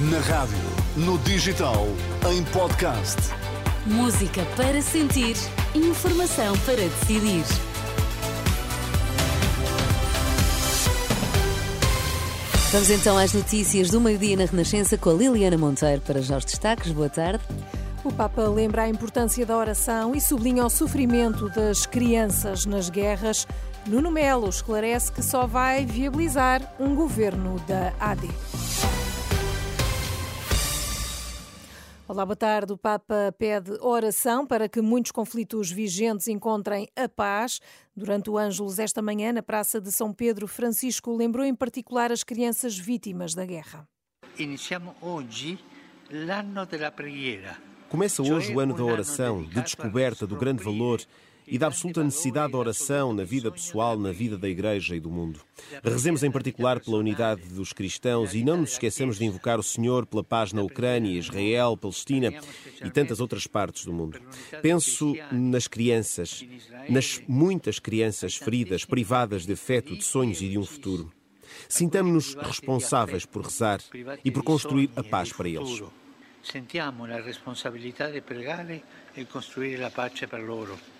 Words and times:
Na 0.00 0.20
rádio, 0.20 0.56
no 0.96 1.18
digital, 1.18 1.88
em 2.30 2.44
podcast. 2.52 3.16
Música 3.84 4.44
para 4.56 4.80
sentir, 4.80 5.34
informação 5.74 6.56
para 6.58 6.76
decidir. 6.76 7.42
Vamos 12.70 12.90
então 12.90 13.18
às 13.18 13.32
notícias 13.32 13.90
do 13.90 14.00
meio-dia 14.00 14.36
na 14.36 14.44
Renascença 14.44 14.96
com 14.96 15.10
a 15.10 15.14
Liliana 15.14 15.58
Monteiro 15.58 16.00
para 16.02 16.22
já 16.22 16.36
os 16.36 16.44
destaques. 16.44 16.92
Boa 16.92 17.08
tarde. 17.08 17.42
O 18.04 18.12
Papa 18.12 18.42
lembra 18.42 18.82
a 18.82 18.88
importância 18.88 19.44
da 19.44 19.56
oração 19.56 20.14
e 20.14 20.20
sublinha 20.20 20.64
o 20.64 20.70
sofrimento 20.70 21.48
das 21.48 21.86
crianças 21.86 22.66
nas 22.66 22.88
guerras. 22.88 23.48
Nuno 23.84 24.12
Melo 24.12 24.48
esclarece 24.48 25.10
que 25.10 25.24
só 25.24 25.44
vai 25.44 25.84
viabilizar 25.84 26.62
um 26.78 26.94
governo 26.94 27.58
da 27.66 27.92
AD. 27.98 28.28
Olá, 32.08 32.24
boa 32.24 32.34
tarde. 32.34 32.72
O 32.72 32.78
Papa 32.78 33.34
pede 33.38 33.72
oração 33.82 34.46
para 34.46 34.66
que 34.66 34.80
muitos 34.80 35.12
conflitos 35.12 35.70
vigentes 35.70 36.26
encontrem 36.26 36.88
a 36.96 37.06
paz. 37.06 37.60
Durante 37.94 38.30
o 38.30 38.38
Ângelus 38.38 38.78
esta 38.78 39.02
manhã, 39.02 39.30
na 39.30 39.42
Praça 39.42 39.78
de 39.78 39.92
São 39.92 40.10
Pedro, 40.10 40.48
Francisco 40.48 41.14
lembrou 41.14 41.44
em 41.44 41.54
particular 41.54 42.10
as 42.10 42.24
crianças 42.24 42.78
vítimas 42.78 43.34
da 43.34 43.44
guerra. 43.44 43.86
Iniciamos 44.38 44.94
hoje 45.02 45.58
l'anno 46.10 46.64
della 46.64 46.90
preghiera. 46.90 47.58
Começa 47.90 48.22
hoje 48.22 48.54
o 48.54 48.58
ano 48.58 48.74
da 48.74 48.84
oração, 48.84 49.42
de 49.42 49.60
descoberta 49.60 50.26
do 50.26 50.34
grande 50.34 50.64
valor 50.64 51.02
e 51.50 51.58
da 51.58 51.66
absoluta 51.66 52.04
necessidade 52.04 52.52
da 52.52 52.58
oração 52.58 53.12
na 53.12 53.24
vida 53.24 53.50
pessoal, 53.50 53.98
na 53.98 54.12
vida 54.12 54.36
da 54.36 54.48
Igreja 54.48 54.94
e 54.94 55.00
do 55.00 55.10
mundo. 55.10 55.40
Rezemos 55.82 56.22
em 56.22 56.30
particular 56.30 56.80
pela 56.80 56.98
unidade 56.98 57.42
dos 57.48 57.72
cristãos 57.72 58.34
e 58.34 58.44
não 58.44 58.58
nos 58.58 58.72
esqueçamos 58.72 59.18
de 59.18 59.24
invocar 59.24 59.58
o 59.58 59.62
Senhor 59.62 60.06
pela 60.06 60.22
paz 60.22 60.52
na 60.52 60.62
Ucrânia, 60.62 61.18
Israel, 61.18 61.76
Palestina 61.76 62.32
e 62.84 62.90
tantas 62.90 63.20
outras 63.20 63.46
partes 63.46 63.84
do 63.84 63.92
mundo. 63.92 64.20
Penso 64.62 65.14
nas 65.32 65.66
crianças, 65.66 66.44
nas 66.88 67.20
muitas 67.26 67.78
crianças 67.78 68.36
feridas, 68.36 68.84
privadas 68.84 69.46
de 69.46 69.52
afeto, 69.52 69.96
de 69.96 70.04
sonhos 70.04 70.40
e 70.42 70.48
de 70.48 70.58
um 70.58 70.64
futuro. 70.64 71.10
Sintamos-nos 71.68 72.34
responsáveis 72.34 73.24
por 73.24 73.42
rezar 73.42 73.80
e 74.24 74.30
por 74.30 74.42
construir 74.42 74.90
a 74.96 75.02
paz 75.02 75.32
para 75.32 75.48
eles. 75.48 75.82
Sentiamo 76.40 77.04
la 77.04 77.20
responsabilità 77.20 78.08
di 78.08 78.22
pregare 78.22 78.82
e 79.12 79.26
costruire 79.26 79.76
la 79.76 79.90
pace 79.90 80.26
per 80.26 80.40
loro. 80.40 80.97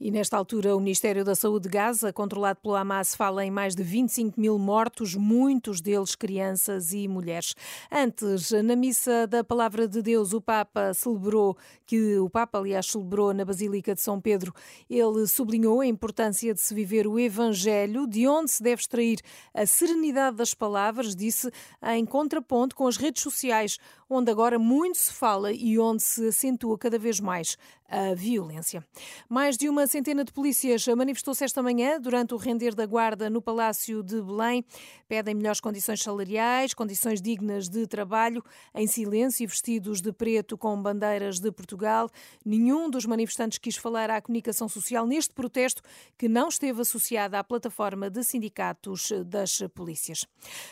E 0.00 0.12
nesta 0.12 0.36
altura, 0.36 0.76
o 0.76 0.78
Ministério 0.78 1.24
da 1.24 1.34
Saúde 1.34 1.64
de 1.64 1.70
Gaza, 1.70 2.12
controlado 2.12 2.60
pelo 2.60 2.76
Hamas, 2.76 3.16
fala 3.16 3.44
em 3.44 3.50
mais 3.50 3.74
de 3.74 3.82
25 3.82 4.40
mil 4.40 4.56
mortos, 4.56 5.16
muitos 5.16 5.80
deles 5.80 6.14
crianças 6.14 6.92
e 6.92 7.08
mulheres. 7.08 7.52
Antes, 7.90 8.52
na 8.52 8.76
missa 8.76 9.26
da 9.26 9.42
Palavra 9.42 9.88
de 9.88 10.00
Deus, 10.00 10.32
o 10.32 10.40
Papa 10.40 10.94
celebrou, 10.94 11.56
que 11.84 12.16
o 12.16 12.30
Papa, 12.30 12.58
aliás, 12.58 12.86
celebrou 12.86 13.34
na 13.34 13.44
Basílica 13.44 13.92
de 13.92 14.00
São 14.00 14.20
Pedro, 14.20 14.54
ele 14.88 15.26
sublinhou 15.26 15.80
a 15.80 15.86
importância 15.86 16.54
de 16.54 16.60
se 16.60 16.72
viver 16.72 17.08
o 17.08 17.18
Evangelho, 17.18 18.06
de 18.06 18.24
onde 18.28 18.52
se 18.52 18.62
deve 18.62 18.80
extrair 18.80 19.18
a 19.52 19.66
serenidade 19.66 20.36
das 20.36 20.54
palavras, 20.54 21.16
disse, 21.16 21.50
em 21.82 22.06
contraponto 22.06 22.76
com 22.76 22.86
as 22.86 22.96
redes 22.96 23.20
sociais, 23.20 23.78
onde 24.08 24.30
agora 24.30 24.60
muito 24.60 24.96
se 24.96 25.12
fala 25.12 25.52
e 25.52 25.76
onde 25.76 26.04
se 26.04 26.28
acentua 26.28 26.78
cada 26.78 27.00
vez 27.00 27.18
mais 27.18 27.58
a 27.88 28.14
violência. 28.14 28.86
Mais 29.28 29.56
de 29.56 29.68
uma 29.68 29.86
centena 29.88 30.22
de 30.22 30.32
polícias 30.32 30.86
manifestou-se 30.86 31.42
esta 31.42 31.62
manhã 31.62 32.00
durante 32.00 32.34
o 32.34 32.36
render 32.36 32.74
da 32.74 32.86
guarda 32.86 33.28
no 33.28 33.42
Palácio 33.42 34.02
de 34.02 34.22
Belém. 34.22 34.64
Pedem 35.08 35.34
melhores 35.34 35.60
condições 35.60 36.02
salariais, 36.02 36.74
condições 36.74 37.20
dignas 37.20 37.68
de 37.68 37.86
trabalho, 37.86 38.44
em 38.74 38.86
silêncio 38.86 39.42
e 39.42 39.46
vestidos 39.46 40.00
de 40.00 40.12
preto 40.12 40.56
com 40.56 40.80
bandeiras 40.80 41.40
de 41.40 41.50
Portugal. 41.50 42.08
Nenhum 42.44 42.88
dos 42.88 43.06
manifestantes 43.06 43.58
quis 43.58 43.76
falar 43.76 44.10
à 44.10 44.20
comunicação 44.20 44.68
social 44.68 45.06
neste 45.06 45.34
protesto 45.34 45.82
que 46.16 46.28
não 46.28 46.48
esteve 46.48 46.82
associado 46.82 47.36
à 47.36 47.42
plataforma 47.42 48.10
de 48.10 48.22
sindicatos 48.22 49.10
das 49.26 49.62
polícias. 49.74 50.26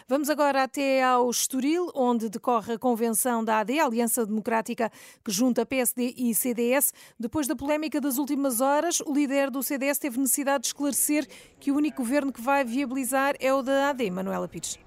Vamos 0.07 0.29
agora 0.29 0.63
até 0.63 1.03
ao 1.03 1.31
Estoril, 1.31 1.91
onde 1.95 2.29
decorre 2.29 2.75
a 2.75 2.79
convenção 2.79 3.43
da 3.43 3.61
AD, 3.61 3.81
Aliança 3.81 4.27
Democrática, 4.27 4.93
que 5.25 5.33
junta 5.33 5.65
PSD 5.65 6.15
e 6.17 6.35
CDS. 6.35 6.93
Depois 7.19 7.47
da 7.47 7.57
polémica 7.57 8.01
das 8.01 8.19
últimas 8.19 8.61
horas, 8.61 9.01
o 9.07 9.15
líder 9.15 9.51
do 9.51 9.63
CDS 9.63 9.99
teve 9.99 10.19
necessidade 10.19 10.63
de 10.63 10.67
esclarecer 10.69 11.27
que 11.61 11.71
o 11.71 11.77
único 11.77 12.03
governo 12.03 12.33
que 12.33 12.43
vai 12.43 12.65
viabilizar 12.65 13.37
é 13.39 13.55
o 13.55 13.63
da 13.63 13.91
AD, 13.91 14.11
Manuela 14.11 14.49
Pires. 14.49 14.79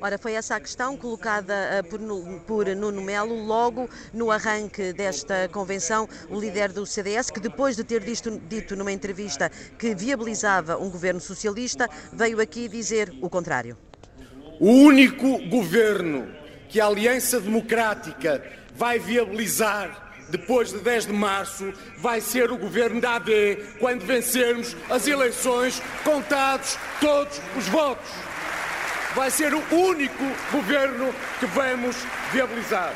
Ora, 0.00 0.18
foi 0.18 0.32
essa 0.32 0.56
a 0.56 0.60
questão 0.60 0.96
colocada 0.96 1.54
uh, 1.54 1.88
por, 1.88 2.00
por, 2.40 2.66
Nuno 2.74 3.00
Melo 3.00 3.44
logo 3.44 3.88
no 4.12 4.30
arranque 4.30 4.92
desta 4.92 5.48
convenção. 5.48 6.08
O 6.28 6.38
líder 6.38 6.72
do 6.72 6.84
CDS, 6.84 7.30
que 7.30 7.38
depois 7.38 7.76
de 7.76 7.84
ter 7.84 8.02
dito, 8.02 8.38
dito 8.48 8.74
numa 8.76 8.92
entrevista 8.92 9.50
que 9.78 9.94
viabilizava 9.94 10.76
um 10.76 10.90
governo 10.90 11.20
socialista, 11.20 11.88
veio 12.12 12.40
aqui 12.40 12.68
dizer 12.68 13.14
o 13.22 13.30
contrário. 13.30 13.78
O 14.58 14.68
único 14.68 15.38
governo 15.48 16.28
que 16.68 16.80
a 16.80 16.86
Aliança 16.86 17.40
Democrática 17.40 18.42
vai 18.74 18.98
viabilizar 18.98 20.01
depois 20.28 20.70
de 20.70 20.78
10 20.78 21.06
de 21.06 21.12
março, 21.12 21.72
vai 21.98 22.20
ser 22.20 22.50
o 22.50 22.56
governo 22.56 23.00
da 23.00 23.16
AD 23.16 23.58
quando 23.78 24.04
vencermos 24.04 24.76
as 24.88 25.06
eleições, 25.06 25.82
contados 26.04 26.78
todos 27.00 27.40
os 27.56 27.68
votos. 27.68 28.10
Vai 29.14 29.30
ser 29.30 29.52
o 29.52 29.62
único 29.74 30.24
governo 30.50 31.14
que 31.38 31.46
vamos 31.46 31.96
viabilizar. 32.32 32.94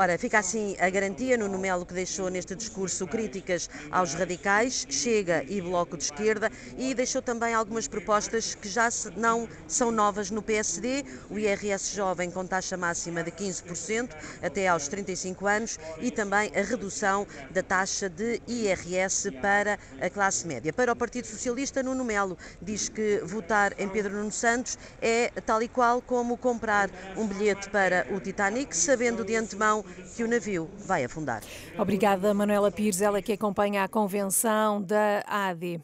Ora, 0.00 0.16
fica 0.16 0.38
assim 0.38 0.74
a 0.80 0.88
garantia 0.88 1.36
no 1.36 1.58
Melo 1.58 1.84
que 1.84 1.92
deixou 1.92 2.30
neste 2.30 2.54
discurso 2.54 3.06
críticas 3.06 3.68
aos 3.90 4.14
radicais, 4.14 4.86
Chega 4.88 5.44
e 5.46 5.60
Bloco 5.60 5.94
de 5.94 6.04
Esquerda 6.04 6.50
e 6.78 6.94
deixou 6.94 7.20
também 7.20 7.52
algumas 7.52 7.86
propostas 7.86 8.54
que 8.54 8.66
já 8.66 8.88
não 9.14 9.46
são 9.68 9.90
novas 9.90 10.30
no 10.30 10.40
PSD, 10.40 11.04
o 11.28 11.38
IRS 11.38 11.94
jovem 11.94 12.30
com 12.30 12.46
taxa 12.46 12.78
máxima 12.78 13.22
de 13.22 13.30
15% 13.30 14.08
até 14.42 14.68
aos 14.68 14.88
35 14.88 15.46
anos 15.46 15.78
e 16.00 16.10
também 16.10 16.50
a 16.56 16.62
redução 16.62 17.26
da 17.50 17.62
taxa 17.62 18.08
de 18.08 18.40
IRS 18.48 19.30
para 19.32 19.78
a 20.00 20.08
classe 20.08 20.46
média. 20.46 20.72
Para 20.72 20.92
o 20.92 20.96
Partido 20.96 21.26
Socialista, 21.26 21.82
Nuno 21.82 22.06
Melo 22.06 22.38
diz 22.62 22.88
que 22.88 23.20
votar 23.22 23.78
em 23.78 23.86
Pedro 23.86 24.14
Nuno 24.14 24.32
Santos 24.32 24.78
é 25.02 25.30
tal 25.44 25.62
e 25.62 25.68
qual 25.68 26.00
como 26.00 26.38
comprar 26.38 26.88
um 27.18 27.26
bilhete 27.26 27.68
para 27.68 28.06
o 28.10 28.18
Titanic, 28.18 28.74
sabendo 28.74 29.26
de 29.26 29.36
antemão 29.36 29.84
que 30.16 30.24
o 30.24 30.28
navio 30.28 30.68
vai 30.86 31.04
afundar. 31.04 31.42
Obrigada, 31.78 32.32
Manuela 32.34 32.70
Pires, 32.70 33.00
ela 33.00 33.22
que 33.22 33.32
acompanha 33.32 33.84
a 33.84 33.88
convenção 33.88 34.82
da 34.82 35.22
AD. 35.26 35.80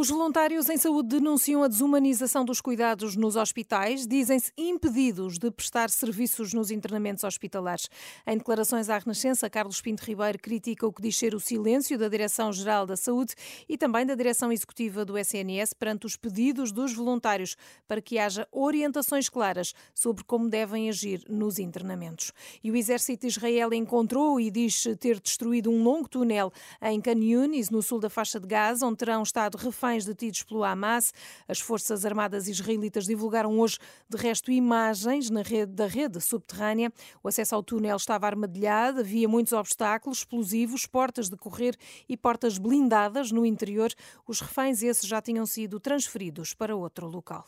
Os 0.00 0.10
voluntários 0.10 0.68
em 0.68 0.76
saúde 0.76 1.08
denunciam 1.08 1.60
a 1.60 1.66
desumanização 1.66 2.44
dos 2.44 2.60
cuidados 2.60 3.16
nos 3.16 3.34
hospitais, 3.34 4.06
dizem-se 4.06 4.52
impedidos 4.56 5.40
de 5.40 5.50
prestar 5.50 5.90
serviços 5.90 6.54
nos 6.54 6.70
internamentos 6.70 7.24
hospitalares. 7.24 7.90
Em 8.24 8.38
declarações 8.38 8.88
à 8.88 8.96
Renascença, 8.96 9.50
Carlos 9.50 9.80
Pinto 9.80 10.04
Ribeiro 10.04 10.38
critica 10.38 10.86
o 10.86 10.92
que 10.92 11.02
diz 11.02 11.18
ser 11.18 11.34
o 11.34 11.40
silêncio 11.40 11.98
da 11.98 12.08
Direção-Geral 12.08 12.86
da 12.86 12.96
Saúde 12.96 13.34
e 13.68 13.76
também 13.76 14.06
da 14.06 14.14
Direção 14.14 14.52
Executiva 14.52 15.04
do 15.04 15.18
SNS 15.18 15.72
perante 15.72 16.06
os 16.06 16.14
pedidos 16.14 16.70
dos 16.70 16.94
voluntários 16.94 17.56
para 17.88 18.00
que 18.00 18.20
haja 18.20 18.46
orientações 18.52 19.28
claras 19.28 19.74
sobre 19.92 20.22
como 20.22 20.48
devem 20.48 20.88
agir 20.88 21.24
nos 21.28 21.58
internamentos. 21.58 22.30
E 22.62 22.70
o 22.70 22.76
Exército 22.76 23.22
de 23.22 23.32
Israel 23.32 23.74
encontrou 23.74 24.38
e 24.38 24.48
diz 24.48 24.80
ter 25.00 25.18
destruído 25.18 25.72
um 25.72 25.82
longo 25.82 26.08
túnel 26.08 26.52
em 26.80 27.00
Khan 27.00 27.18
Yunis, 27.18 27.68
no 27.68 27.82
sul 27.82 27.98
da 27.98 28.08
faixa 28.08 28.38
de 28.38 28.46
Gaza, 28.46 28.86
onde 28.86 28.98
terão 28.98 29.24
estado 29.24 29.58
reféns 29.58 29.87
reféns 29.88 30.04
detidos 30.04 30.42
pelo 30.42 30.64
Hamas. 30.64 31.12
As 31.46 31.60
Forças 31.60 32.04
Armadas 32.04 32.46
israelitas 32.46 33.06
divulgaram 33.06 33.58
hoje, 33.58 33.78
de 34.08 34.16
resto, 34.16 34.50
imagens 34.50 35.30
na 35.30 35.42
rede, 35.42 35.72
da 35.72 35.86
rede 35.86 36.20
subterrânea. 36.20 36.92
O 37.22 37.28
acesso 37.28 37.54
ao 37.54 37.62
túnel 37.62 37.96
estava 37.96 38.26
armadilhado, 38.26 39.00
havia 39.00 39.28
muitos 39.28 39.52
obstáculos, 39.52 40.18
explosivos, 40.18 40.86
portas 40.86 41.28
de 41.28 41.36
correr 41.36 41.76
e 42.08 42.16
portas 42.16 42.58
blindadas 42.58 43.32
no 43.32 43.46
interior. 43.46 43.90
Os 44.26 44.40
reféns 44.40 44.82
esses 44.82 45.08
já 45.08 45.22
tinham 45.22 45.46
sido 45.46 45.80
transferidos 45.80 46.52
para 46.52 46.76
outro 46.76 47.08
local. 47.08 47.46